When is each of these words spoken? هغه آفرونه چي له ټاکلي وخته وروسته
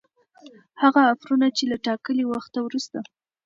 هغه 0.81 1.01
آفرونه 1.13 1.47
چي 1.57 1.63
له 1.71 1.77
ټاکلي 1.85 2.23
وخته 2.27 2.59
وروسته 2.61 2.99